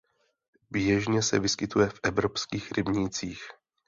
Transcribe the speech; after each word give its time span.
Běžně 0.71 1.21
se 1.21 1.39
vyskytuje 1.39 1.89
v 1.89 1.99
evropských 2.03 2.71
rybnících. 2.71 3.43